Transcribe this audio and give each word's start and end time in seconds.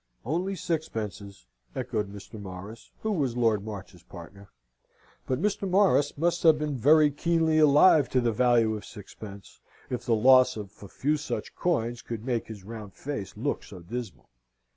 "Only 0.25 0.55
sixpences," 0.55 1.45
echoed 1.75 2.11
Mr. 2.11 2.41
Morris, 2.41 2.89
who 3.01 3.11
was 3.11 3.37
Lord 3.37 3.63
March's 3.63 4.01
partner. 4.01 4.49
But 5.27 5.39
Mr. 5.39 5.69
Morris 5.69 6.17
must 6.17 6.41
have 6.41 6.57
been 6.57 6.75
very 6.75 7.11
keenly 7.11 7.59
alive 7.59 8.09
to 8.09 8.19
the 8.19 8.31
value 8.31 8.75
of 8.75 8.83
sixpence, 8.83 9.59
if 9.91 10.03
the 10.03 10.15
loss 10.15 10.57
of 10.57 10.71
a 10.81 10.87
few 10.87 11.17
such 11.17 11.53
coins 11.53 12.01
could 12.01 12.25
make 12.25 12.47
his 12.47 12.63
round 12.63 12.95
face 12.95 13.37
look 13.37 13.63
so 13.63 13.81
dismal. 13.81 14.27